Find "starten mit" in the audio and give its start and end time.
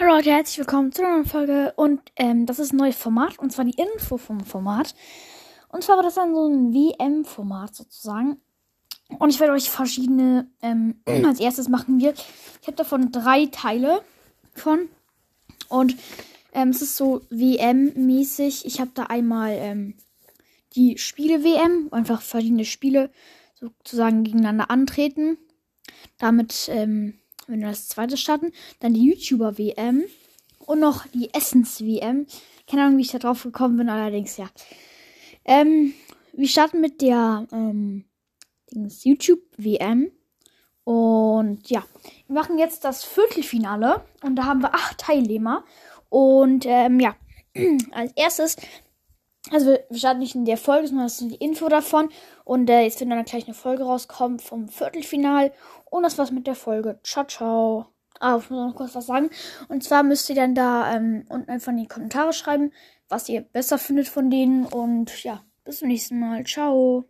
36.48-37.00